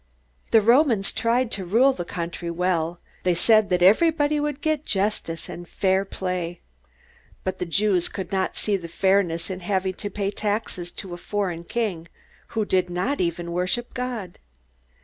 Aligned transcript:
The 0.49 0.61
Romans 0.61 1.11
tried 1.11 1.51
to 1.51 1.63
rule 1.63 1.93
the 1.93 2.03
country 2.03 2.49
well. 2.49 2.99
They 3.21 3.35
said 3.35 3.69
that 3.69 3.83
everybody 3.83 4.39
would 4.39 4.59
get 4.61 4.83
justice 4.83 5.47
and 5.47 5.69
fair 5.69 6.05
play. 6.05 6.59
But 7.43 7.59
the 7.59 7.67
Jews 7.67 8.09
could 8.09 8.31
not 8.31 8.57
see 8.57 8.77
the 8.77 8.87
fairness 8.87 9.51
in 9.51 9.59
having 9.59 9.93
to 9.93 10.09
pay 10.09 10.31
taxes 10.31 10.89
to 10.93 11.13
a 11.13 11.17
foreign 11.17 11.65
king 11.65 12.07
who 12.57 12.65
did 12.65 12.89
not 12.89 13.21
even 13.21 13.51
worship 13.51 13.93
God. 13.93 14.39